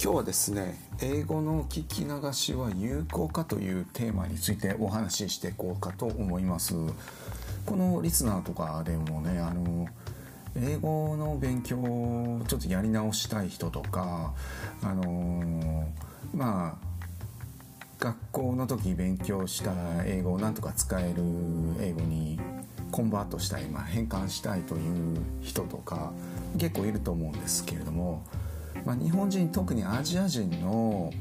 [0.00, 6.74] 今日はですね英語の聞き流しは有効かというテーマについてお話ししていこうかと思います。
[7.66, 9.88] このリスナーとかでもねあの
[10.56, 14.34] 英語の勉強をちょっとやり直したい人とか
[14.84, 15.88] あの
[16.32, 16.88] まあ
[17.98, 19.72] 学校の時勉強した
[20.04, 21.24] 英語をなんとか使える
[21.80, 22.38] 英語に
[22.92, 26.12] コンバートしたい、まあ、変換したいという人とか
[26.56, 28.22] 結構いると思うんですけれども、
[28.88, 31.12] まあ、日本人特にアジア人の、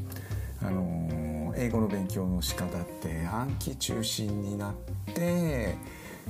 [0.62, 4.74] あの英語の勉強の仕方って暗記中心になっ
[5.14, 5.76] て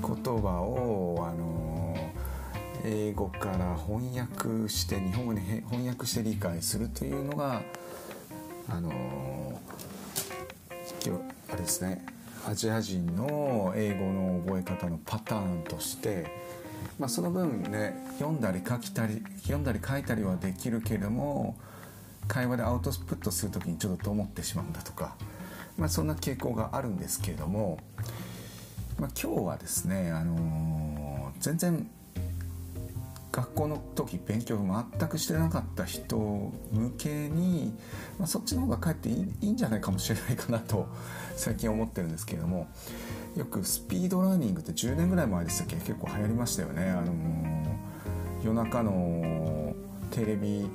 [0.02, 1.96] 言葉を、あの
[2.84, 7.62] 英語から翻訳して日本語に翻訳して理解するというのが
[8.68, 8.90] あの
[11.49, 12.04] あれですね
[12.48, 16.26] アジア人の英語の覚え方のパターンとして、
[16.99, 21.55] まあ、その分ね読んだり書きたり読んだり書いたりはできるけれども
[22.27, 25.15] 会話でアウトプットする時にちょっと思ってしまうんだとか、
[25.77, 27.79] まあ、そんな傾向があるんですけれども、
[28.99, 31.90] まあ、今日はですね、あのー、全然
[33.32, 36.52] 学校の時勉強全くしてなかった人向
[36.98, 37.71] けに、
[38.18, 40.87] まあ、そっちの方がかえっていいいいんじゃないかもしれないかなと
[41.35, 42.68] 最近思ってるんですけれども
[43.38, 45.76] よくスピードラーニングって10年ぐらい前でしたっけ？
[45.76, 46.90] 結構流行りましたよね。
[46.90, 47.16] あのー、
[48.43, 49.76] 夜中の
[50.10, 50.68] テレビ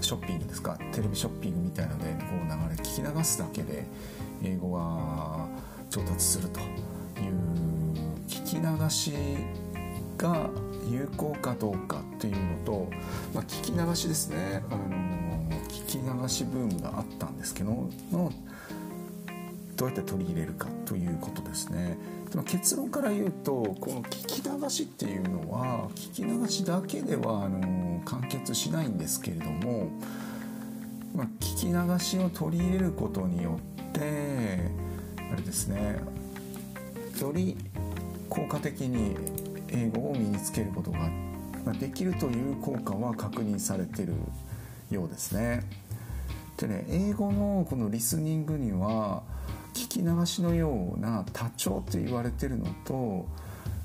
[0.00, 0.78] ショッピングですか？
[0.92, 3.84] テレビショッピングみたいのでこう流れ聞き流すだけで
[4.42, 5.46] 英語が
[5.90, 6.66] 上達するという
[8.26, 9.12] 聞き流し
[10.16, 10.48] が
[10.88, 12.88] 有効かどうかっていうのと、
[13.34, 14.86] まあ、聞き流しですね、あの
[15.68, 18.32] 聞き流しブームがあったんですけどの
[19.76, 21.98] どうやって取り入れるかということですね
[22.30, 29.90] でも結論から言うとこの聞き流しっていうのは聞き流しだけではあの完結しないんですけれども、
[31.14, 34.70] まあ、聞き流しを取り入れることによって
[35.32, 36.00] あれですね
[37.20, 37.56] より
[38.28, 39.16] 効果的に
[39.68, 44.14] 英語を身につけることができるという効果は確認されてる
[44.90, 45.64] ようですね。
[46.56, 49.22] でね英語のこのリスニングには
[49.76, 53.26] 聞き流しのような多聴って言われてるのと、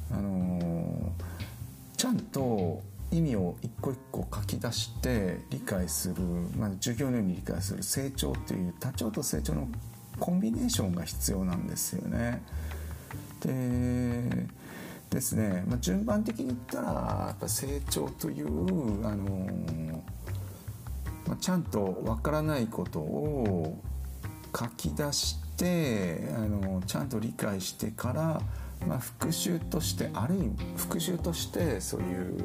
[0.10, 2.82] あのー、ちゃんと
[3.12, 6.16] 意味を一個一個書き出して理解する、
[6.58, 9.68] まあ、授業のように理解する成長っていう多聴と成長の
[10.18, 12.42] コンビネーションが必要なんですよね。
[13.42, 14.48] で
[15.10, 19.46] ですね、まあ、順番的に言ったらやっぱ成長という、あの、
[21.28, 23.78] まあ、ちゃんとわからないことを
[24.58, 28.42] 書き出してあのちゃんと理解してから、
[28.88, 32.38] まあ、復習としてある意味復習としてそういう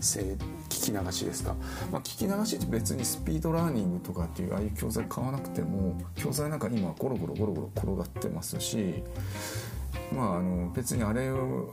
[0.00, 1.54] 聞き流しですか、
[1.92, 9.02] まあ、聞き流しって別にスピードラーニングとかっていうああいう教材買わなくても教材なんか今ゴロゴロゴロゴロ転がってますし
[10.10, 11.70] まああの別にあれを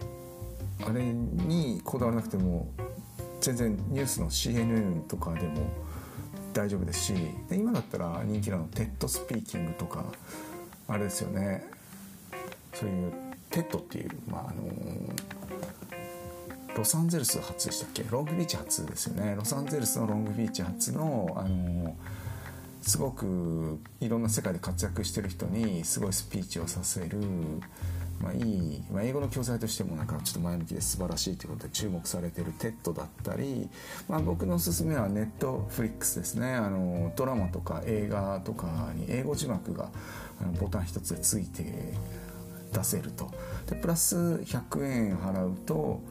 [0.86, 2.68] あれにこだわらなくても
[3.40, 5.70] 全然ニュースの CNN とかでも
[6.54, 7.14] 大丈夫ですし
[7.50, 10.06] で今だったら人気なの TED スピーキングとか
[10.88, 11.66] あれですよね。
[12.74, 13.14] そういう
[13.50, 14.64] TED っていう、まああの
[16.76, 18.04] ロサンゼルス発でしたっけ？
[18.10, 19.36] ロングビーチ発ですよね。
[19.36, 21.96] ロサンゼルスのロングビーチ発の、あの
[22.82, 27.20] すごくいろんな世界で活躍してる人にすごいスピーチをさせる
[28.22, 33.70] まあ、いい、まあ、英語の教材としてもなんかちょっと前向きで素晴らしいということで注目されてる TED だったり、
[34.08, 36.54] まあ、僕のおすすめはネットフリックスですね。
[36.54, 39.90] あのドラマとか映画とかに英語字幕が
[40.60, 41.94] ボタン一つでついて
[42.74, 43.32] 出せると。
[43.70, 46.02] でプラス100円払うと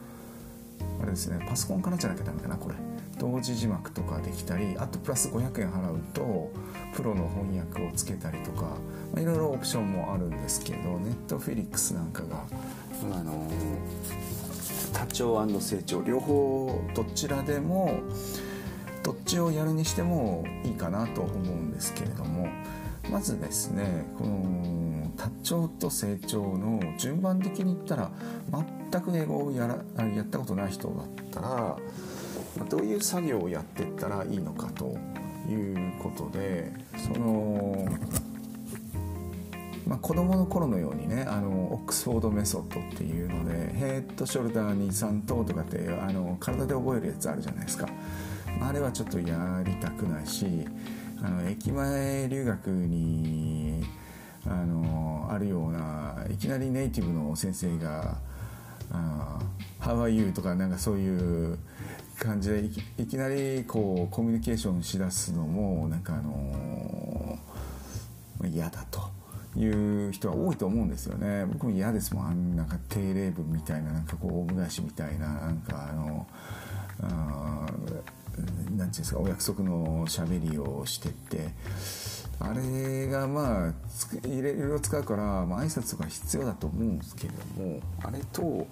[1.01, 2.90] あれですねパソコンからじゃなきゃダメかなこれ。
[3.21, 6.51] 同時字幕とかできたりあとプラス500円払うと
[6.95, 8.79] プロの翻訳をつけたりとか、ま
[9.17, 12.47] あ、いろいろオプションもあるんですけどネットフィリックスなんかが
[13.13, 13.47] あの
[14.91, 17.99] 多聴成長両方どちらでも
[19.03, 22.47] どっちをやるにしてもいいかなと思うんですけれども
[23.11, 28.11] まずですねこの多聴と成長の順番的に言ったら
[28.91, 31.77] 全く英語をやらやったことない人だったら
[32.69, 34.97] どういう作業をやっていったらいいのかと
[35.49, 37.87] いうことでその、
[39.87, 47.87] まあ、子供の頃のようにねあのオックスフォードメソッドっていうのでヘッドショルダーに3頭とかってあの体で覚えるやつあるじゃないですか、
[48.61, 50.45] あ、れはちょっとやりたくないし
[51.23, 53.85] あの駅前留学に
[54.45, 58.17] あのあるようないきなりネイティブの先生が
[59.79, 61.59] 「How are you?」とかなんかそういう
[62.21, 62.69] 感じで
[62.99, 67.39] いきなりこうコミュニケーションしだすのもなんかあの
[68.47, 69.01] 嫌だと
[69.59, 69.65] い
[70.09, 71.45] う人は多いと思うんですよね。
[71.45, 72.27] 僕も嫌ですもん。
[72.27, 76.27] あんなんか定例文みたいななんかこうオウム返しみたいななんかあの
[77.01, 81.49] あなんていうんですかお約束のしゃべりをしてって。
[82.43, 88.67] あれがまあいろいろ使うから、まあ挨拶が必要だと思うんですけれどもあれと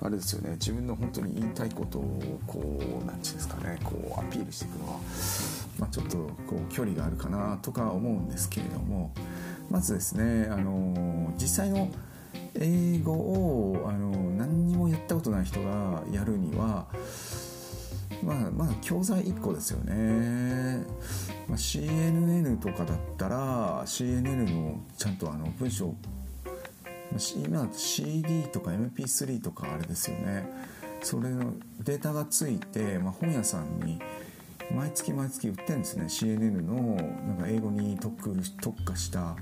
[0.00, 0.52] あれですよね。
[0.52, 4.98] 自分の本当に言いたいことをこう何て言うんですかねこうアピールしていくのは、
[5.78, 6.16] まあ、ちょっと
[6.46, 9.12] こう距離があるかなとか思うんですけれども
[9.70, 11.90] まずですねあの実際の
[12.54, 16.86] 英語をあの何にもやったことない人がやるには
[18.24, 20.84] まあまあ教材1個ですよね、
[21.46, 25.94] まあ、CNN とかだったら CNN のちゃんとあの文章
[27.36, 30.44] 今 CD とか MP3 とかあれですよね。
[31.02, 31.52] それの
[31.84, 34.00] データがついて、まあ、本屋さんに
[34.74, 36.06] 毎月毎月売ってるんですね。
[36.06, 36.96] CNN の
[37.26, 39.36] なんか英語に特化した、あの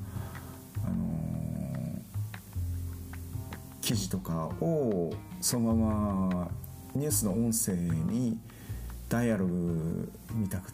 [3.81, 6.51] ー、記事とかをそのまま
[6.95, 8.39] ニュースの音声に
[9.13, 10.73] ダイアログみたく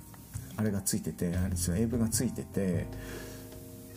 [0.56, 2.87] あれがついててあれですよ英文がついてて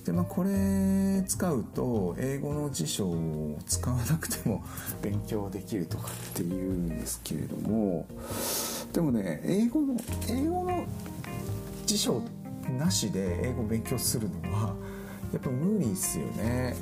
[0.03, 4.63] でまあこれ使うと英語の辞書を使わなくても
[5.03, 8.07] 勉強できるとかっていうんですけれども
[8.91, 9.95] でもね英語の
[10.27, 10.85] 英語の
[11.85, 12.19] 辞書
[12.79, 14.73] なしで英語を勉強するのは
[15.31, 16.75] やっぱ無理ですよね。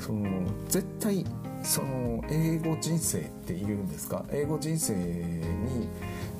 [0.00, 0.24] その
[0.68, 1.24] 絶対
[1.62, 4.24] その英語人生っていうんですか？
[4.30, 5.88] 英語人生に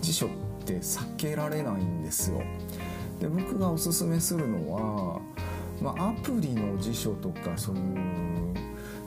[0.02, 0.34] 辞書って
[0.64, 2.42] って避けられないんですよ。
[3.20, 5.20] で僕がおすすめするのは、
[5.80, 7.82] まあ、アプリの辞書とかそういう、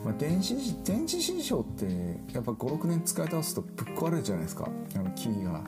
[0.04, 1.84] まあ、電子電子辞書って
[2.32, 4.68] やっぱ56年使い倒すとぶっ壊れるじゃないですか。
[4.94, 5.62] あのキーが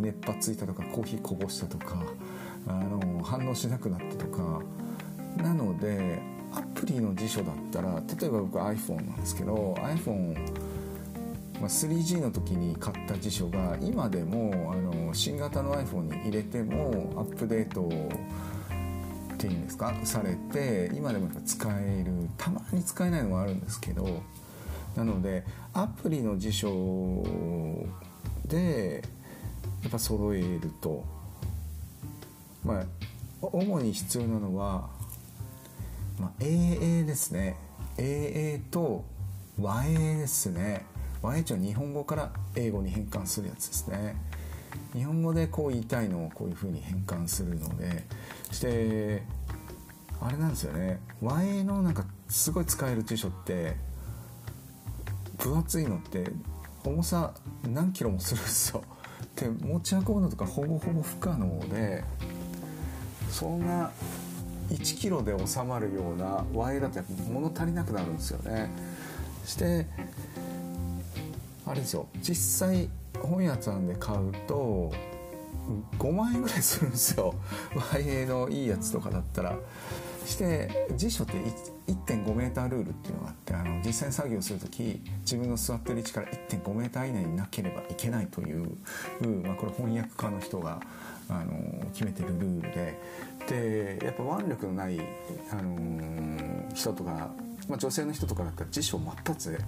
[0.00, 2.02] 熱波ついたとかコーヒーこぼしたとか
[2.66, 4.62] あの反応しなくなったとか。
[5.36, 6.18] なので
[6.54, 10.34] アプリの辞書だったら例えば僕 iPhone なんですけど iPhone
[11.60, 17.88] まあ、3G の時に買った辞書が今でもあの新型の iPhone に入れてもアップデート
[19.34, 24.22] っていうんですかされて今でも使えるたまに使えないのもあるんですけど
[24.96, 27.24] なのでアプリの辞書
[28.46, 29.02] で
[29.82, 31.04] やっぱ揃えると
[32.64, 32.84] まあ
[33.42, 34.88] 主に必要なのは、
[36.18, 37.56] まあ、AA ですね。
[37.96, 39.04] AA と
[39.60, 40.84] 和英ですね。
[41.26, 44.14] 和英は日本語から英語に変換するやつですね。
[44.94, 48.04] 日本語でこう言いたいのをこういうふうに変換するので
[48.52, 49.22] して
[50.20, 51.00] あれなんですよね。
[51.20, 53.74] 和英のなんかすごい使える辞書って
[55.38, 56.30] 分厚いのって
[56.84, 57.34] 重さ
[57.68, 58.84] 何キロもするんですよ。
[59.34, 62.04] で持ち運ぶのとかほぼほぼ不可能で
[63.30, 63.90] そんな
[64.70, 68.70] 1キロで収まるような和英だとやっぱ物足りなくなるんですよね。
[69.44, 69.86] して
[71.76, 72.06] れですよ。
[72.20, 72.88] 実際
[73.20, 74.92] 本屋さんで買うと
[75.98, 77.34] 5万円ぐらいするんですよ。
[77.74, 79.56] 和英のいいやつとかだったら。
[80.26, 81.34] して辞書って
[81.86, 88.76] 1.5メータールールっていうのがあってあの実際に作業する時自分の座ってる位置から1.5メーター以内になければいけないという、
[89.44, 90.80] まあ、これ翻訳家の人が
[91.28, 93.00] あの決めてるルールで。
[93.46, 94.98] でやっぱ腕力のない、
[95.52, 97.30] あの人とか、
[97.68, 99.58] まあ、女性の人とかだったら辞書真っ二つで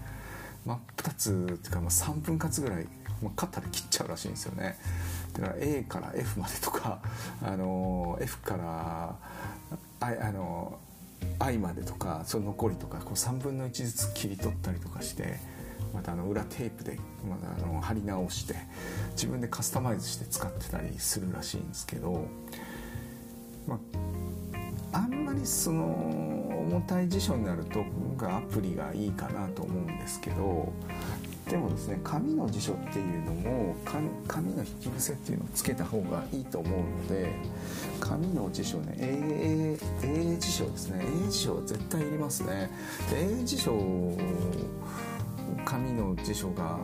[0.68, 2.86] 真っ二つっていうか、まあ、3分割ぐらい、
[3.22, 4.76] まあ、カッターで切っちゃうらしいんですよね。
[5.32, 7.00] だから A から F までとか、
[7.42, 9.16] あの F から
[10.00, 10.78] ああの
[11.38, 15.38] I までとかその残りとかこう3分の1ずつ切り取ったりとかして
[15.94, 16.98] またあの裏テープで
[17.28, 18.54] またあの貼り直して
[19.12, 22.26] 自分でカスタマイズして使ってたりするらしいんですけど、
[23.66, 23.80] ま
[24.92, 26.37] あ、あんまりその
[26.68, 30.72] 重たい辞書になると僕はアプリがいいかなと思うんですけど
[31.48, 33.74] でもですね紙の辞書っていうのも
[34.26, 37.32] 紙の引き癖っていうのをつけた方がいいと思うので
[38.00, 41.04] 紙の辞書ね英英辞書ですね。
[41.26, 42.70] 英辞書は絶対いりますね。
[43.10, 43.72] で英辞書
[45.64, 46.78] 紙の辞書が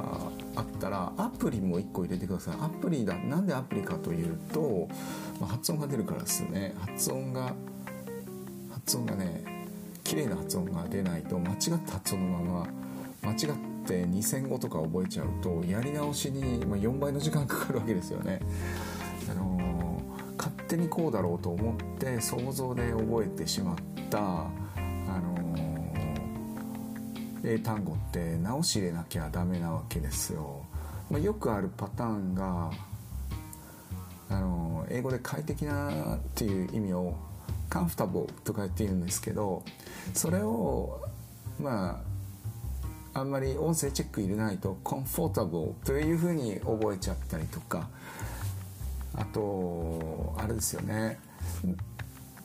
[0.57, 2.57] あったらアプリも1個入れてください。
[2.61, 4.88] アプリだなんでアプリかというと、
[5.41, 6.75] まあ、発音が出るからですね。
[6.79, 7.55] 発音が
[8.73, 9.54] 発音がね
[10.05, 12.69] 綺麗な発音が出ないと間違った発音のまま
[13.23, 13.39] 間違っ
[13.87, 18.41] て2000語とか覚えちゃうとやり直しに4倍の時間かかるわけですよね。
[19.31, 23.77] あのー、勝手にこうだろうと思って想像で覚えてしまっ
[24.11, 24.51] た、あ
[25.21, 30.63] のー、英単語って直し入れなきゃダメなわけですよ。
[31.11, 32.71] まあ、よくあるパターンが
[34.29, 37.15] あの英語で快適なっていう意味を
[37.75, 39.64] カンフタボーとか言って言うんですけど
[40.14, 41.00] それを
[41.59, 42.00] ま
[43.12, 47.88] ああんまり音声チェック入れないとコンフォータブルというふうに覚えちゃったりとか
[49.16, 51.19] あとあれですよね。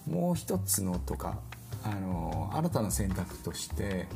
[0.07, 1.38] もう一つのとか
[1.83, 4.07] あの新たな選択として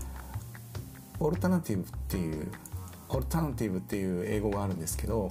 [1.20, 2.52] オルタナティブっていう
[3.10, 5.30] オルタナティブっていう英語があるんですけど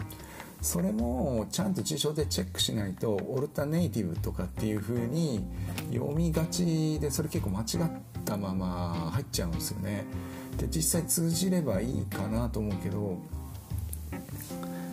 [0.63, 5.45] それもちゃんと辞書でチェックしないとオルタネイティブとかっていう風に
[5.93, 7.91] 読みがちでそれ結構間違っ
[8.25, 10.05] たまま入っちゃうんですよね。
[10.59, 13.19] で実際通じればいいかなと思うけど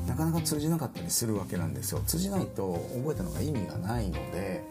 [0.08, 2.00] なかなか通じなかったりするわけなんですよ。
[2.00, 4.64] 通じないと覚えたのが意味がないので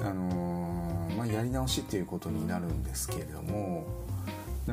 [0.00, 3.84] あのー、まあ、やり直しっていうことになるんですけれども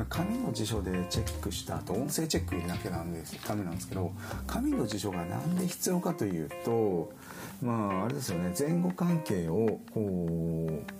[0.08, 3.38] 紙の辞書でチェックした後音声チェック入れなきゃなんです。
[3.46, 4.12] ダメなんですけど
[4.46, 7.12] 紙の辞書が何で必要かというと
[7.62, 8.52] まああれですよね。
[8.58, 10.92] 前後関係をこう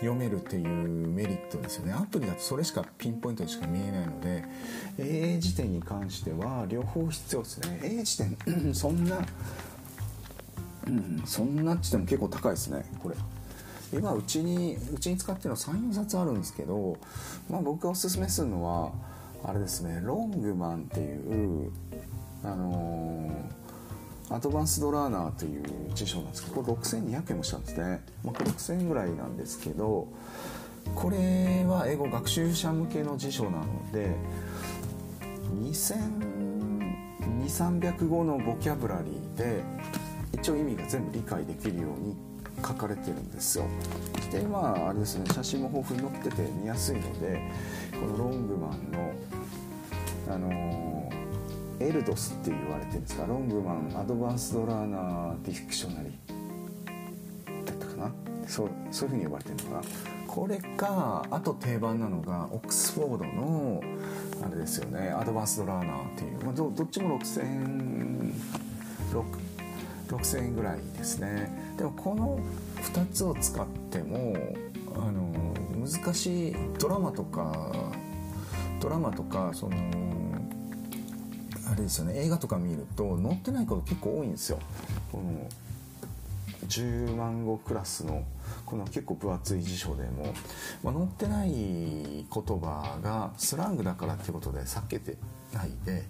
[0.00, 1.92] 読めるっていうメリットですよね。
[1.92, 4.44] アプリだとそれしかピンポイントにしか見えないので
[4.98, 7.80] 英辞典に関しては両方必要ですね。
[7.82, 9.18] 英辞典そんな
[10.86, 13.14] うんそんなっつっても結構高いですねこれ。
[13.92, 16.96] 今うちにうちに使ってるのは34冊あるんですけど、
[17.50, 18.90] まあ、僕がおすすめするのは
[19.44, 21.70] あれですねロングマンっていう
[22.44, 25.62] あのー、アドバンスドラーナーという
[25.94, 30.08] 辞書なんですけどこれ6200円もしたんですね、まあ、6000円ぐらいなんですけど
[30.94, 34.14] これは英語学習者向けの辞書なので
[35.62, 39.62] 2200300語のボキャブラリーで
[40.32, 42.16] 一応意味が全部理解できるように
[42.60, 43.64] 書かれてるんですよ。
[44.30, 47.40] でまああれですね写真も豊富に載ってて見やすいので
[47.92, 49.12] このロングマンの
[50.28, 53.26] あのー、エルドスって言われてるんですか？
[53.26, 54.98] ロングマン Advanced Learner
[55.34, 58.12] Dictionary だったかな？
[58.46, 59.82] そうそういうふうに呼ばれてるのかな？
[60.26, 63.82] これかあと定番なのがオックスフォードの
[64.46, 68.32] あれですよね Advanced Learner っていう、まあ、どどっちも6000
[70.08, 71.71] 6000円ぐらいですね。
[71.82, 72.38] でもこの
[72.80, 74.36] 2つを使っても
[74.94, 75.32] あの
[75.84, 77.72] 難しいドラマとか
[78.80, 79.76] ドラマとかその
[81.68, 84.60] あれですよね映画とか見ると載ってないこと結構多いんですよ。
[85.10, 85.48] この
[86.68, 88.22] 10万語クラスの
[88.64, 90.32] この結構分厚い辞書でも、
[90.84, 95.16] まあ、載ってない言葉がスラングだからってことで避けて
[95.52, 96.04] ないで、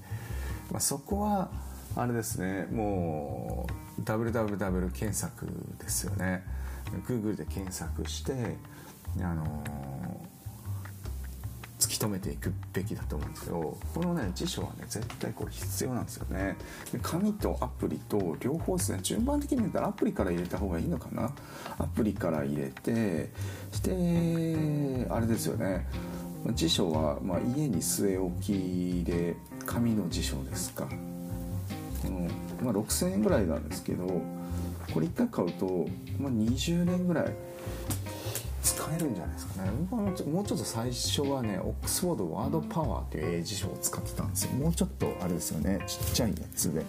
[0.70, 1.50] まあ、そこは
[1.94, 3.66] あれですねも
[3.99, 5.46] う www 検索
[5.78, 6.42] ですよね。
[7.06, 8.56] Google で検索して
[9.20, 9.64] あの
[11.78, 16.56] 突き止めていくべきだと思うんですけどこのね辞書はね絶対これ必要なんですよね。
[16.92, 21.32] で紙とアプリと両方ですね順番的に言ったらアプリから入れた方がいいのかな。
[21.78, 23.30] アプリから入れて
[23.72, 25.87] してあれですよね。
[26.54, 30.88] 辞書は、まあ、家に据え置きで紙の辞書ですか。
[32.02, 32.21] この、
[32.62, 34.06] まあ、6000円ぐらいなんですけど
[34.92, 35.87] これ1回買うと、
[36.18, 37.35] まあ、20年ぐらい
[38.62, 39.71] 使えるんじゃないですかね。
[39.90, 44.52] 僕はもうちょっと最初はねオックスフォードワードパワーという英辞書を使ってたんですよ。
[44.52, 45.80] もうちょっとあれですよね。
[45.87, 46.85] ちっちゃいやつで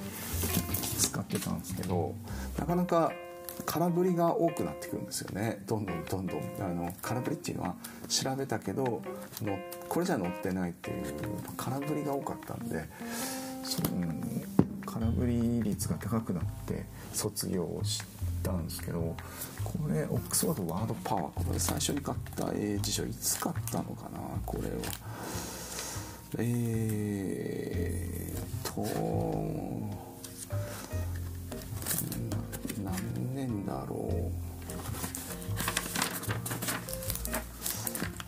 [1.00, 2.14] 使ってたんですけど
[2.60, 3.12] なかなか
[3.66, 5.64] 空振りが多くなってくるんですよね。
[5.66, 6.40] どんどんどんどん。
[6.60, 7.76] あの空振りっていうのは
[8.08, 9.02] 調べたけどの
[9.90, 11.06] これじゃ載ってないっていう
[11.58, 12.88] 空振りが多かったんで
[13.64, 14.44] そ、うん、
[15.84, 18.02] 率が高くなって卒業し
[18.42, 19.16] たんですけど
[19.64, 24.20] これオックスフォードワードパワーこれ最初に買った英辞書いつ買ったのかな？
[24.46, 24.76] これは
[26.40, 28.82] えー、と
[32.84, 34.32] 何年だろ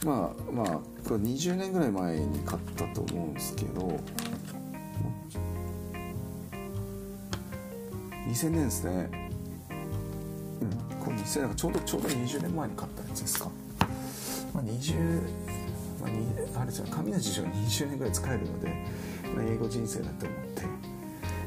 [0.03, 0.05] う。
[0.05, 0.67] まあまあ
[1.07, 3.99] これ20年ぐらい前に買ったと思うんですけど
[8.27, 9.29] 2000年ですね。
[10.61, 10.69] うん。
[10.99, 13.49] これ2000年ちょうどちょうど20年前に買ったやつですか。
[14.53, 15.21] まあ20
[16.01, 16.07] ま
[16.57, 18.67] あ、あれですよ紙の辞書が20年ぐらい使えるので、
[19.35, 20.63] まあ、英語人生だと思って。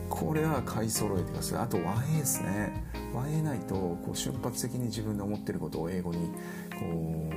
[0.08, 1.58] これは買い揃えてください。
[1.60, 2.72] あと和英ですね。
[3.14, 6.30] 和英ないとこう瞬発的に自分の思ってることを英語に
[6.78, 7.30] こ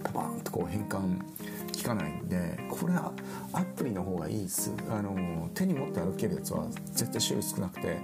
[0.00, 1.18] うパパンとこう変換
[1.72, 3.12] 聞かないんでこれは
[3.52, 4.72] アプリの方がいいです。
[4.90, 7.98] あの手に持って歩けるやつは絶対種類少なくて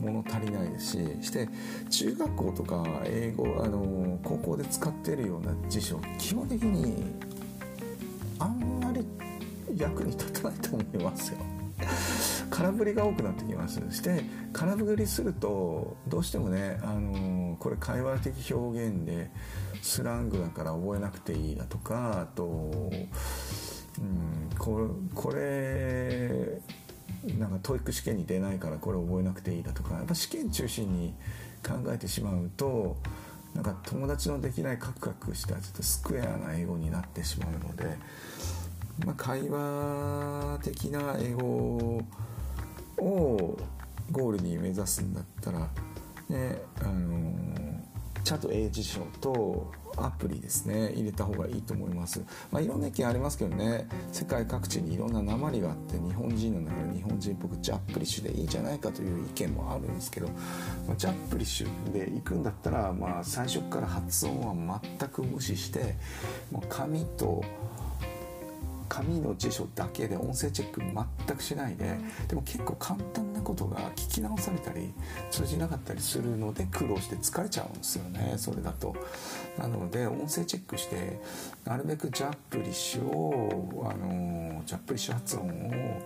[0.00, 1.48] 物足りないですしして
[1.90, 7.04] 中学校とか英語あの高校で使ってるような辞書基本的に
[8.38, 9.06] あんまり
[9.76, 11.38] 役に立たないと思いますよ。
[12.50, 19.30] 空振りが多くなってきますして空振りするとどうしてもね、あのこれ会話的表現で
[19.82, 26.60] スラングだから覚えなくていいだとかあと、うん、これ
[27.38, 31.14] なんかトイック試験に出ないからこれ覚えなくていいだとかやっぱ試験中心に
[31.66, 32.96] 考えてしまうと
[33.54, 37.84] なんか友達のできないカクカクしたちょっとスクエアな英語になってしまうので、
[39.04, 42.02] まあ、会話的な英語
[42.98, 43.58] を
[44.10, 45.68] ゴールに目指すんだったら、
[46.28, 47.89] ねあの
[48.24, 60.28] チャット英辞書とアプリですね入れた方がいいと思います、まあ、いろんな意見ありますけどね世界各地にいろんな鉛があって日本人の中で日本人っぽくジャップリッシュでいいんじゃないかという意見もあるんですけど、
[60.86, 65.96] まあ、ジャップリッシュで行くんだったら、まあ、最初から発音は全く無視して
[66.50, 67.44] もう紙と
[68.90, 71.96] 紙の辞書だけで音声チェック全くしないで
[72.28, 74.92] でも結構簡単なことが聞き直されたり
[75.30, 78.94] 通じなかったりするので苦労して疲れちゃうんですよねそれだと。
[79.56, 81.20] なので音声チェックして
[81.64, 86.02] なるべくジャップリッシュをあのジャップリッシュ発音を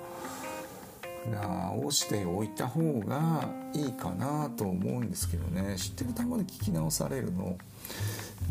[1.30, 5.76] 直しておいた方がいいかなと思うんですけどね。
[5.78, 7.56] 知ってる単語で聞き直されるの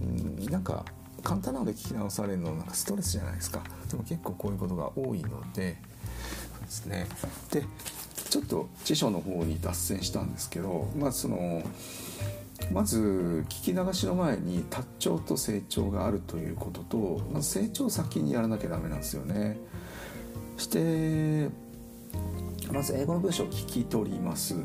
[0.02, 0.86] うんなんか
[1.24, 3.62] 簡単なので聞き直されるのなんかストレスじゃないですか。
[3.90, 5.78] でも結構こういうことが多いので
[6.62, 7.08] ですね。
[7.52, 7.64] で
[8.30, 11.62] ちょっと辞書の方に脱線したんですけどまあその
[12.72, 19.58] まず聞き流しの前に達長と成長があるということとま成長先にやらなきゃダメなんですよね。
[20.58, 21.50] して
[22.72, 24.56] まず英語の文章を聞き取ります。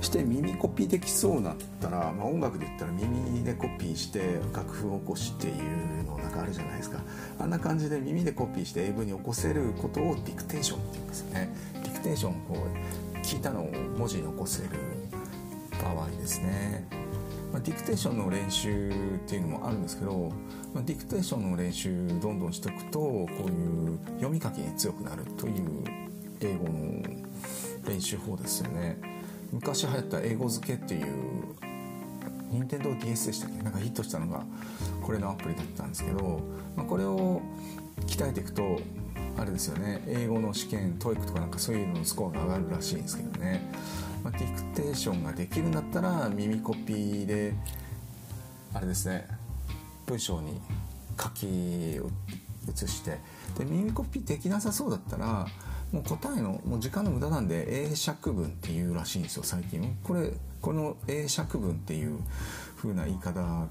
[0.00, 7.00] して耳コピーできそうなったら、まあ、音楽で言ったら耳でコピーして楽譜を起こしっていうのなんかあるじゃないですか。
[7.38, 11.50] あんな感じで耳でコピーして英文に起こせることをディクテーションって言うんですよね。
[11.74, 12.56] ディクテーションこ
[13.14, 14.70] う聞いたのを文字に起こせる
[15.82, 16.86] 場合ですね、
[17.52, 18.92] まあ、ディクテーションの練習っ
[19.26, 20.30] ていうのもあるんですけど、
[20.74, 25.84] まあ、ディクテーションの練習どんどんしておくとこういう読み書きに強くなるという
[26.40, 27.02] 英語の
[27.88, 29.15] 練習法ですよね。
[29.52, 31.04] 昔流行った英語付けっていう
[32.50, 33.62] 任天堂 d s でしたっけ？
[33.62, 34.44] なんかヒットしたのが
[35.02, 36.40] これのアプリだったんですけど、
[36.76, 37.42] まあ、これを
[38.06, 38.80] 鍛えていくと
[39.36, 40.02] あれですよね。
[40.06, 43.70] 英語の試験 TOEIC とかなんかそういうののスコアが上がるらしいんですけどね、
[44.24, 47.54] まあ、ディクテーションができるんだったら耳コピーで
[48.72, 49.26] あれですね。
[50.06, 50.60] 文章に
[51.20, 52.00] 書き
[52.68, 53.18] 写して
[53.58, 55.46] で耳コピーできなさそうだったら
[55.92, 59.96] もう答えのもう時間の無駄なんで英釈文っていうらしいんですよ最近。
[60.02, 62.18] これこの英釈文っていう
[62.76, 63.68] 風な言い方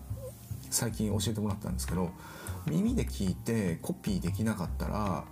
[0.70, 2.10] 最近教えてもらったんですけど
[2.68, 5.26] 耳で聞いてコピーできなかったら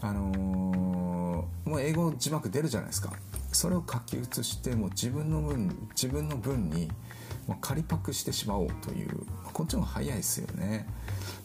[0.00, 3.12] あのー、もう英語字幕出るじゃないですか。
[3.52, 6.90] それを書き写してもう自分の文自分の文に
[7.46, 10.86] もう仮パクしてしまおうというこっちの方が早いですよね。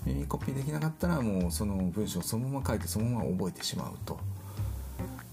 [0.05, 4.19] 耳コピーできなかったらもうその文章をそのまま書いてそのまま覚えてしまうと。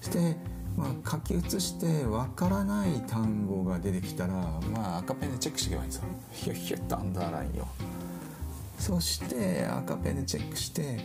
[0.06, 0.36] して、
[0.76, 4.34] まあ、書き写してわからない単語が出てきたら、
[4.72, 7.66] まあ、赤ペンでチェックしていけばいいんですよヒュッヒュッとアンダーラインを
[8.78, 11.00] そして赤ペンでチェックして、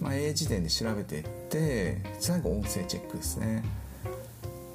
[0.00, 3.64] まあ、英辞典で調べていって最後音声チェックですね。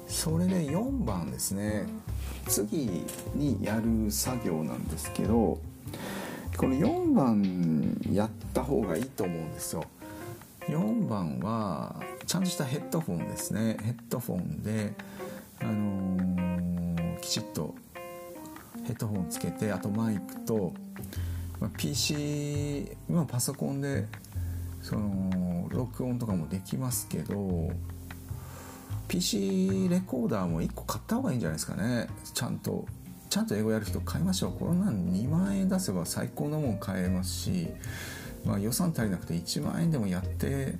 [0.08, 1.86] それで4番ですね。
[2.48, 3.04] 次
[3.36, 5.60] にやる作業なんですけど
[6.56, 9.84] この4番やった方がいいと思うんですよ。
[10.66, 13.76] 4番はちゃんとしたヘッドフォンですね。
[13.82, 14.94] ヘッドフォンで、
[15.58, 17.74] あのー、きちっと
[18.84, 20.72] ヘッドフォンつけてあとマイクと、
[21.58, 24.06] まあ、PC 今パソコンで
[24.80, 27.72] その録音とかもできますけど
[29.08, 32.06] PC レコーダーも1個買った方がいいんじゃないですかね。
[32.32, 32.86] ちゃんと
[33.28, 34.52] ちゃんと英語やる人買いましょう。
[34.52, 37.66] こんなん2万円出せば最高のもん買えますし、
[38.44, 40.76] まあ、予算足りなくて1万円でもやって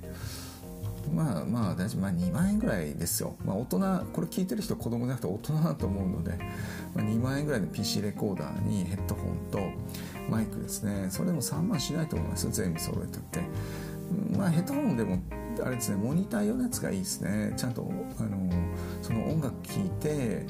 [1.09, 3.79] まあまあ大丈夫、まあ、2万円ぐらいですよ、まあ、大人
[4.13, 6.37] これ聞いてる人子供じゃなくて大人だと思うので、
[6.93, 9.59] まあ、2万円ぐらいの PC レコーダーにヘッドホンと
[10.29, 11.07] マイクですね。
[11.09, 12.51] それでも3万しないと思いますよ。
[12.51, 13.39] 全部揃えてって。
[14.37, 15.19] まあヘッドホンでも
[15.63, 17.53] あれですねモニター用のやつがいいですね。
[17.57, 18.49] ちゃんとあの
[19.01, 20.45] その音楽聴いて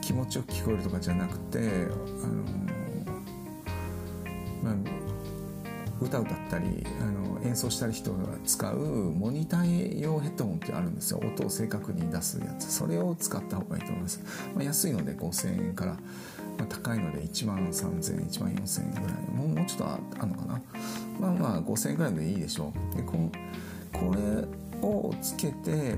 [0.00, 2.42] 気持ちよく聞こえるとかじゃなくてあの
[4.62, 4.74] まあ
[6.02, 11.20] 歌歌ったりあの演奏したり人が使うモニター用ヘッドホンってあるんですよ。
[11.24, 12.70] 音を正確に出すやつ。
[12.70, 14.20] それを使った方がいいと思います、
[14.54, 15.98] まあ、安いので5000円から、ま
[16.64, 19.16] あ、高いので1万3000円1万4000円ぐらい。
[19.34, 20.62] もうもうちょっとあるのかな。
[21.20, 22.96] まあまあ5000円ぐらいでいいでしょう。
[22.96, 23.30] でこ
[23.92, 24.44] これ
[24.86, 25.96] をつけて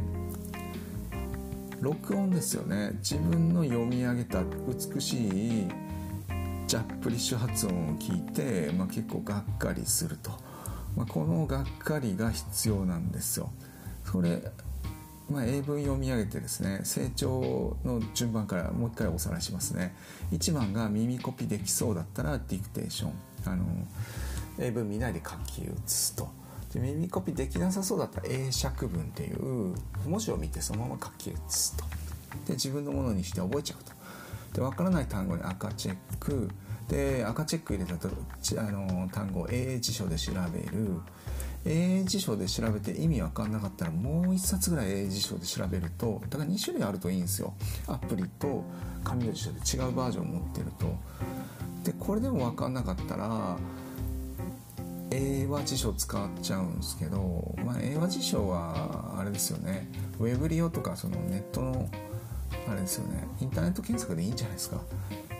[1.80, 2.92] 録音ですよね。
[2.98, 5.68] 自分の読み上げた美しい
[6.74, 10.32] ジャップリッシュ発音を聞いて、まあ、結構がっかりすると、
[10.96, 13.52] まあ、このがっかりが必要なんですよ。
[14.04, 14.42] それ、
[15.30, 19.94] まあ、英文読み上げてですね成長の順番からもう一回おさらいしますね。
[20.32, 23.12] 1番が耳コピできそうだったらディクテーション。
[23.46, 23.64] あの
[24.58, 26.28] 英文見ないで書き写すと。
[26.72, 29.76] で耳コピできなさそうだったら英釈文っていう
[30.08, 31.84] 文字を見てそのまま書き写すと。
[32.48, 33.92] で自分のものにして覚えちゃうと。
[34.54, 36.50] で分からない単語に赤チェック。
[36.88, 41.00] で赤チェック入れたとあの単語を英辞書で調べる。
[41.66, 47.54] 英辞書で調べて意味分かんなかったらもう1冊ぐらい英辞書で調べるとだから2種類あるといいんですよ。
[47.86, 48.62] アプリと
[49.02, 50.94] 紙の辞書で違うバージョンを持ってると。
[51.82, 53.56] でこれでも分かんなかったら
[55.10, 59.88] 英和辞書使っちゃうんですけど、まあ、英和辞書はあれですよね。
[60.18, 61.88] ウェブ利用とかそのネットの
[62.68, 63.26] あれですよね。
[63.40, 64.80] インターネット検索でいいんじゃないですか。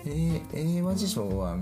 [0.07, 1.57] 英和辞書は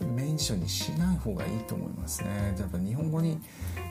[0.00, 2.54] メイン辞書にしない方がいいと思いますね。
[2.58, 3.38] やっぱ日本語に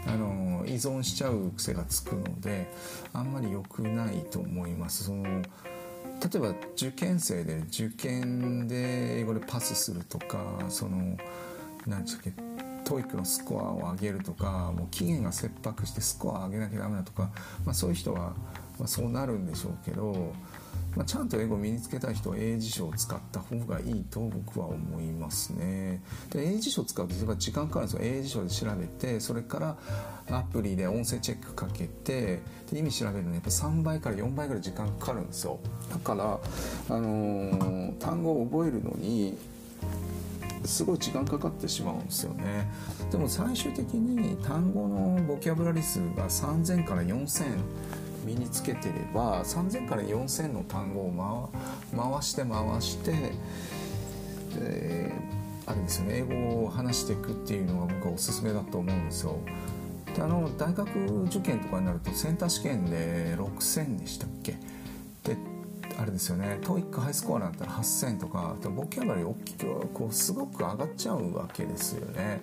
[0.08, 2.72] あの依存しちゃう癖がつくので
[3.14, 5.06] あんまり良くないと思います。
[5.06, 5.42] その例
[6.36, 10.38] えば受験生で受験で英語でパスするとか
[10.70, 11.18] その
[11.86, 12.32] 何でしたっけ
[12.86, 17.32] トイックのスコアを上げるとかもう期限が切迫してスコアを上げなきゃダメだとか、
[17.66, 18.36] まあ、そういう人は、
[18.78, 20.34] まあ、そうなるんでしょうけど
[20.96, 26.02] まあ、ちゃんと英語を身につけた人は英英辞書を使った方がいいと僕は思いますね。
[26.32, 28.02] で英英辞書を使うと例えば時間かかるんですよ。
[28.04, 29.78] 英英辞書で調べてそれから
[30.30, 35.60] アプリで音声チェックかけてで意味調べるのにやっぱ3倍から4倍ぐらい時間かかるんですよ。
[35.92, 36.40] だから、
[36.96, 39.38] あのー、単語を覚えるのに
[40.66, 42.68] すごい時間かかってしまうんですよね。
[43.12, 47.46] でも最終的に単語のボキャブラリ数が3000から4000
[48.26, 51.52] 身につけてれば3000から4000の単語を
[51.96, 53.32] 回して回して、
[54.60, 59.38] えー、あれですよね英語を話していくっていうのが僕はおすすめだと思うんですよ。
[60.16, 64.54] であの大学受験とかになるとセンター試験で6000でしたっけ？
[65.24, 65.38] で
[65.98, 66.60] あれですよね。
[66.62, 72.42] TOEIC ハイスコアなんたら8000とかボキャブラリー大きくこうすごく上がっちゃうわけですよね。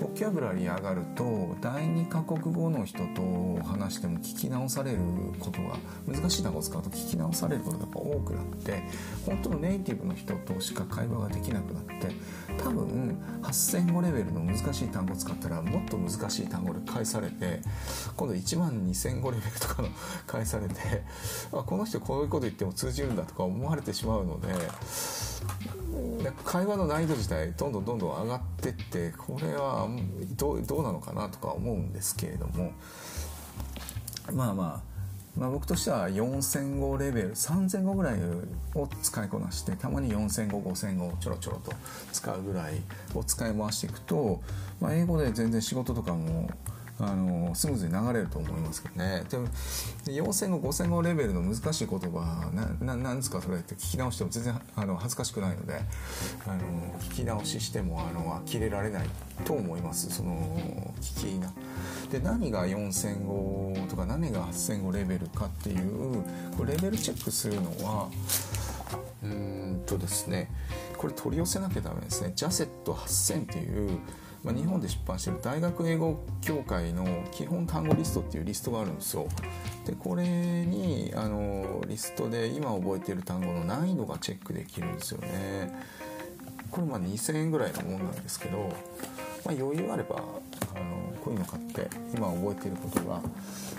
[0.00, 4.98] ボキャブラリー上がると第2カ国語の人と話しても聞き直される
[5.40, 5.76] ことが
[6.06, 8.82] 難しい単語を使うと聞き直されることが多くなって
[9.26, 12.08] 本当のネイティブの人としか会話ができなくなって
[12.58, 17.60] 多分8000語レベルの難しい単語使ったらもっと難しい単語で返されて
[18.16, 19.88] 今度1万2000語レベルとかの
[20.26, 20.74] 返されて
[21.52, 24.48] あこの人こういうこと言っても通じるんだとか思われてしまうので
[26.44, 29.88] 会話の難易度自体どんどんどんどん上がってってこれは
[30.36, 32.72] どうなのかなとか思うんですけれども
[34.32, 34.93] まあまあ
[35.36, 38.18] まあ、僕としては4000語レベル3000語ぐらい
[38.74, 41.72] を使いこなしてたまに4000語5000語をちょろちょろと
[42.12, 42.80] 使うぐらい
[43.14, 44.40] を使い回していくと、
[44.80, 46.48] まあ、英語で全然仕事とかも
[47.00, 49.24] あのスムーズに流れると思いますけどね。
[49.28, 49.48] でも
[50.06, 55.80] 4000語5000語レベルの難しい言葉ななんですかそれって聞き直しても全然あの恥ずかしくないので
[56.46, 56.60] あの
[57.00, 59.08] 聞き直ししてもあの呆れられない
[59.44, 60.08] と思います。
[60.10, 61.52] その聞きな。
[62.12, 66.22] で何が4000語とか何が8000語レベルかっていう
[66.56, 68.08] これレベルチェックするのは
[69.22, 70.50] うんとですね
[70.96, 72.32] これ取り寄せなきゃダメですね。
[72.36, 73.98] ジャセット8000っていう
[74.44, 79.26] まあ、日本で出版してる大学英語協会の基本単語リストっていうリストがあるんですよ。
[79.86, 85.72] でこれにあのリストで今覚えてる単語の難易度がチェックできるんですよね。
[86.70, 88.70] これまあ2000円ぐらいのもんなんですけど、
[89.44, 93.20] まあ、余裕あればあのこういうの買って今覚えていることが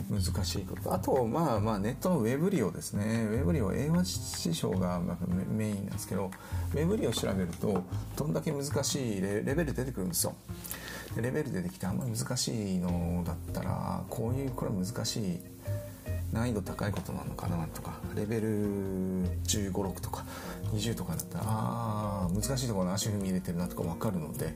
[0.10, 0.94] 難しいこと。
[0.94, 3.28] あとまあまあネットのウェブ利用ですね。
[3.32, 5.02] ウェブ利用英和辞書が
[5.50, 6.32] メインなんですけど
[6.74, 7.84] ウェブ利用調べると
[8.16, 10.36] どんだけ難しいレベル出てくるんですよ。
[11.22, 15.40] レベル出てきてあんまり難しいのだったらこういうこれ難しい
[16.34, 18.50] 難易度高いことなのかなとかレベル
[19.44, 20.26] 1 5 6とか
[20.74, 24.54] 20とかだったらあ難しいところの足踏み入れてるなとか分かるので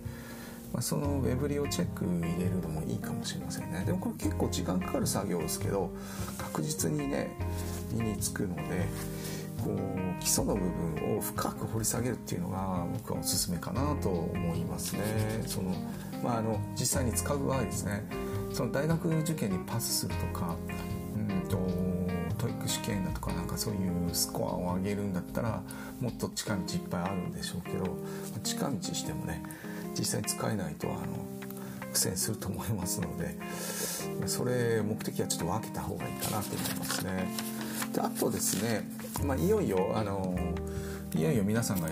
[0.74, 3.84] まあ、そのウェブリをチェック入れるのもいいかもしれませんね。
[3.86, 5.92] でもこれ結構時間かかる作業ですけど
[6.38, 7.36] 確実にね
[7.92, 8.88] 身につくので
[9.64, 15.02] こう基礎の部分を深く掘り下げるっていうのが僕はおすすめかなと思いますね。
[15.48, 15.72] その、
[16.24, 18.04] まあ、あの実際に使う場合ですね。
[18.54, 20.56] その大学受験にパスするとか
[21.16, 21.58] うんと
[22.38, 25.62] トイック試験だとかなんかそういうスコアを上げるんだったら
[26.00, 27.98] もっと近道いっぱいあるんでしょうけど
[28.44, 29.44] 近道してもね
[30.00, 30.98] 実際使えないとあの
[31.92, 33.36] 苦戦すると思いますので
[34.28, 37.28] それ目的はちょっと分けた方がいいかなと思いますね。
[37.94, 38.84] であとですね、
[39.26, 40.38] まあ、いよいよあの
[41.16, 41.90] いよいよ皆さんが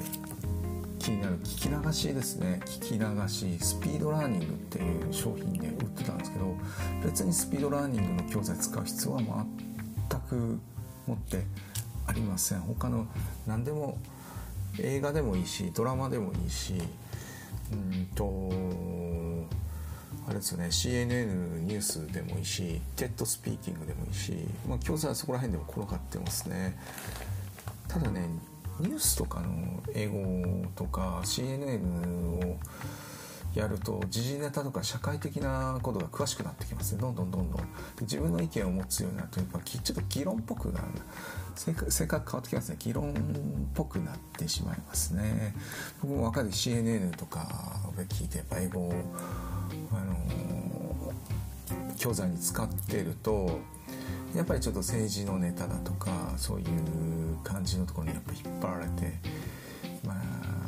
[1.00, 6.56] 気になる聞き流しですね聞き流しスピードラーニングっていう商品で売ってたんですけど
[7.04, 9.22] 別にスピードラーニングの教材使う必要は
[10.10, 10.60] 全く
[11.08, 11.44] 持って
[12.06, 13.08] ありません他の
[13.48, 13.98] 何でも
[14.80, 16.74] 映画でもいいしドラマでもいいし
[17.72, 18.52] うんと
[20.28, 24.34] あれですよね CNN ニュースでもいいしゲットスピーキングでもいいし、
[24.68, 26.78] まあ、教材はそこら辺でも転がってますね。
[27.88, 28.28] ただね
[28.80, 31.80] ニュースとかの英語とか CNN
[32.46, 32.58] を
[33.58, 37.02] やると時事ネタとか社会的なことが詳しくなってきますね。
[37.02, 37.62] どんどんどんどん。
[37.62, 37.66] で
[38.02, 40.86] 自分の意見を持つようになるとやっぱちょっと議論っぽくなる。
[41.56, 41.74] 性
[42.08, 42.76] 格変わってきますね。
[42.80, 43.14] 議論っ
[43.74, 45.56] ぽくなってしまいますね。
[46.02, 48.94] 僕も若い CNN とかで聞いてやっぱ英語を、
[49.92, 50.18] あの
[51.98, 53.60] 教材に使ってると
[54.36, 56.66] やっぱりちょっと政治のネタだとかそういう
[57.44, 59.14] 感じのところにやっぱ引っ張られて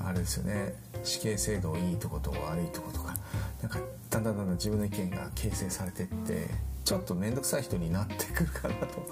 [0.09, 0.73] あれですよね。
[1.03, 3.15] 死刑制度いいとこと悪いとことか。
[3.61, 6.47] なんかだんだんだんだん自分の意見が形成されてって
[6.83, 9.05] ちょっと面倒くさい人になってくるかなと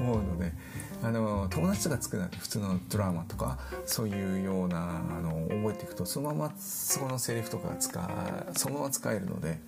[0.00, 0.52] 思うので。
[1.02, 8.10] あの友達が作る普通のドラマとかそういうようなあの覚えていくとそのままそこのセリフとかが使
[8.56, 9.58] そのまま使えるので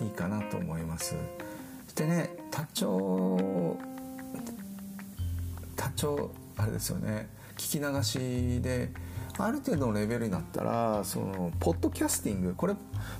[0.00, 1.14] いいかなと思います。
[1.94, 3.76] でね多聴
[5.76, 7.28] 多聴あれですよね。
[7.56, 8.90] 聞き流しで
[9.38, 12.74] ある程度のレベルになったらそのポッドキャスティングこれ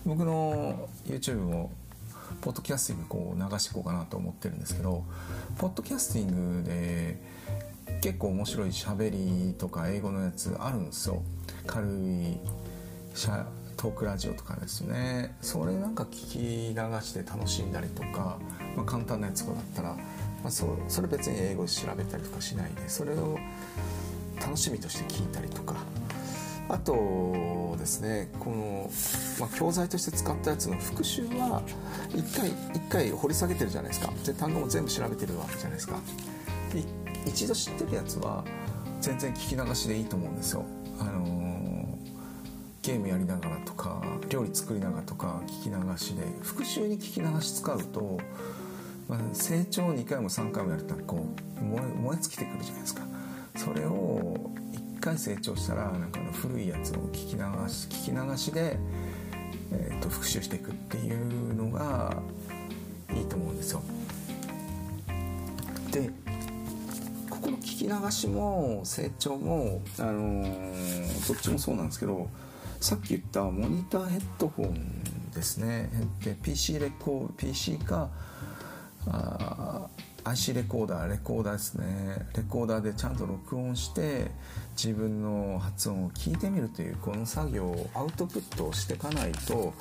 [0.04, 1.70] 僕の YouTube も
[2.40, 5.04] ポッドキャスティングこう流していこうかなと思ってるんですけど
[5.59, 7.20] ポッドキャスティングで
[8.00, 11.22] 結構面白い喋りとか英語のやつあるんですよ。
[11.66, 12.38] 軽い
[13.76, 15.35] トークラジオとかですね。
[15.40, 18.38] それなんか聞き流して楽しんだりとか、
[18.76, 20.00] まあ、簡単なやつだったら、ま
[20.46, 23.38] あ、そそれ別に英語で調べたりとかしないでそれを
[24.40, 25.76] 楽しみとして聞いたりとか。
[26.68, 28.90] あとですねこの、
[29.40, 31.62] まあ、教材として使ったやつの復習は
[32.11, 34.12] 1回1回掘り下げてるじゃないですか。
[34.24, 35.98] で単語も全部調べてるわけじゃないですか。
[36.72, 36.85] で
[37.26, 38.44] 一度知ってるやつは
[39.00, 40.64] 全然聞き流しでいいと思うんですよ。
[41.00, 41.98] あの
[42.83, 46.22] ゲームやりながらとか料理作りながらとか聞き流しで。
[46.42, 48.18] 復習に聞き流し使うと、
[49.09, 51.26] まあ、成長2回も3回もやるとこ
[51.61, 53.02] う燃え尽きてくるじゃないですか。
[53.57, 54.50] それを
[55.09, 58.77] 回成長したらなんかの古いやつを聞き流し聞き流しで、
[59.73, 62.14] えー、と復習していくっていうのが
[63.14, 63.83] いいと思うんですよ。
[65.92, 66.11] で
[67.31, 72.29] ここの聞き流しも成長も、あのー、どっちもそうなんですけど
[72.79, 75.88] さっき言ったモニターヘッドホンですね。
[76.23, 78.11] で PC レコー PC か
[79.07, 79.87] あ
[80.31, 82.27] IC レコーダーレコーダーですね。
[82.37, 84.31] レコーダーでちゃんと録音して
[84.77, 89.73] 自分の発音を聞いてみるというこの作業をアウトプットをしていかないと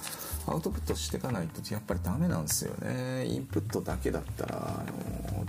[0.48, 3.26] アウトプットしていかないとやっぱりダメなんですよね。
[3.26, 5.46] インプットだけだったらあの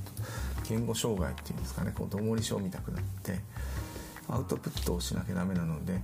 [0.69, 1.93] 言語障害っていうんですかね。
[1.95, 3.39] こうどもり症みたくなって
[4.29, 6.01] アウトプットをしなきゃダメなので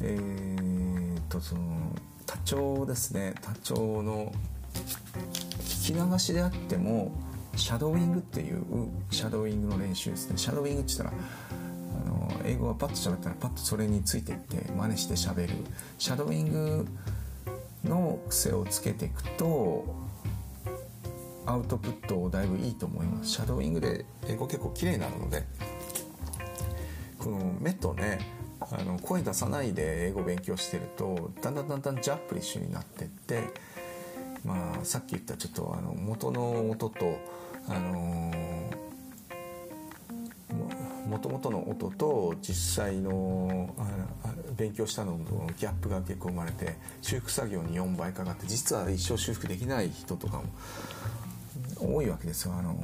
[0.00, 1.62] えー、とその
[2.26, 3.34] 多聴ですね。
[3.40, 4.32] 多聴の
[5.60, 7.12] 聞き流しであっても
[7.56, 8.62] シャドーイングっていう
[9.10, 10.38] シャドーイングの練習ですね。
[10.38, 11.12] シャドーイングって言ったら
[12.06, 15.54] あの英語がパッと喋ったらパッとそれについていって真似して喋る。
[15.98, 16.86] シャドーイング
[17.84, 19.84] の癖をつけていくと
[21.44, 23.30] アウトプットをだいぶいいと思います。
[23.30, 25.44] シャドーイングで英語結構綺麗になるので
[27.18, 28.18] この目とね
[28.60, 33.42] あの声出さないで英語勉強してるとだんだんだんだんジャップリッシュになってって
[34.44, 37.18] まあさっき言ったちょっとあの元の音と
[37.68, 38.32] あの
[41.08, 43.74] 元々の音と実際の
[44.56, 50.44] 勉強したののギャップが結構生まれて修復作業に4倍かかって実は一生修復できない人とかも
[51.78, 52.54] 多いわけですよ。
[52.54, 52.76] あの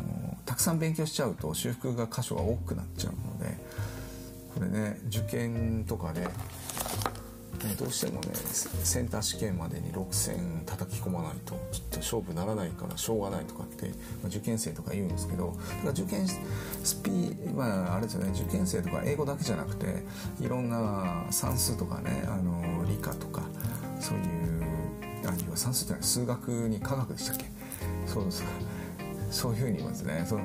[0.45, 3.57] たくさん勉強しちゃうと修復が箇所が多くなっちゃうので
[4.55, 6.27] これね受験とかで、
[7.79, 8.29] どうしてもね
[8.85, 13.89] センター試験までに6000叩き込まないとちょっと勝負ならないからしょうがないとかって、
[14.23, 20.03] ま、受験生とか言うんですけどだから受験スピまああれですよね受験生とか英語だけじゃなくて
[20.41, 23.43] いろんな算数とかねあの理科とか
[24.01, 24.65] そういう
[25.27, 27.47] あるいは算数じゃない数学に科学でしたっけ？
[28.07, 28.45] そうです
[29.31, 30.25] そういうふうに言いますね。
[30.27, 30.43] その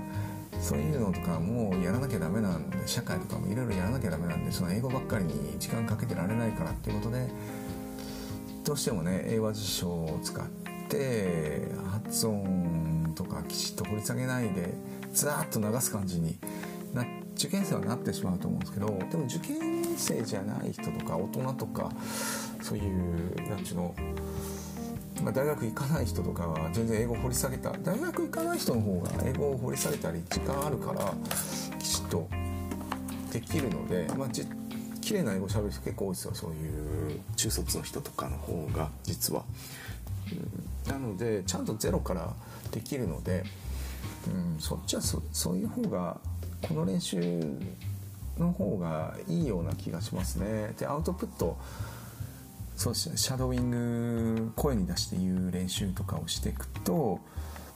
[0.63, 7.28] そういうのとかもやらなきゃダメなんで社会とかもいろいろやらなきゃダメなんでその英語ばっかりに時間かけてられないからっていうことで
[8.63, 10.47] どうしてもね英和辞書を使っ
[10.88, 14.73] て発音とかきちっと掘り下げないで
[15.12, 16.38] ザーッと流す感じに
[16.93, 21.91] な受験生はなってしまうと思うんですけどでも受験生じゃない人とか大人とか
[22.62, 23.95] そういうなんちゅうの、
[25.23, 31.13] まあ、大学行かない人とかは全然英語を掘り下げた大学行かない人の方が英語を掘り下げたり時間あるから
[31.79, 32.27] きちっと
[33.31, 34.45] できるので、まあ、じ
[35.01, 39.43] 綺麗な英語喋る人結構多いですよそういう中卒の人とかの方が実は。
[40.88, 42.33] なのでちゃんとゼロから
[42.71, 43.43] できるので、
[44.27, 46.19] うん、そっちはそそういう方が
[46.67, 47.19] この練習
[48.38, 50.73] の方がいいような気がしますね。
[50.77, 51.57] でアウトプット
[52.83, 57.19] そうシャドーイング声に出して言う練習とかをしていくと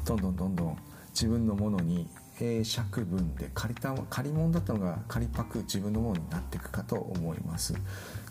[0.05, 0.77] どんどんどんどん
[1.11, 2.09] 自分のものに
[2.41, 7.73] 英釈文で借りた借り物だったのが借りパク自分のものになっていくかと思います。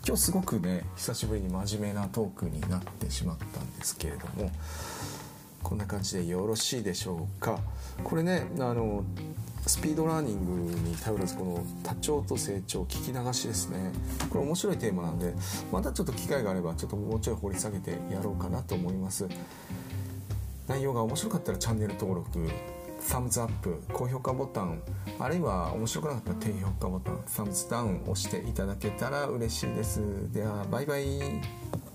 [0.05, 4.51] 今日すごくね久しぶりに真面目なトークになってしまったんですけれども
[5.63, 7.59] こんな感じでよろしいでしょうか？
[8.03, 9.03] これねあの
[9.67, 13.91] スピードラーニングに頼らずこの多聴と成長聞き流しですね。
[14.29, 15.33] これ面白いテーマなんで
[15.71, 19.27] またちょっと機会があればちょっともうちょい掘り下げてやろうかなと思います。
[20.67, 22.49] 内容が面白かったらチャンネル登録
[22.99, 24.81] サムズアップ高評価ボタン
[25.17, 30.01] あるいは面白くなかったら低評価ボタンサムズダウン押していただけたら嬉しいです。
[30.33, 31.86] ではバイバイ。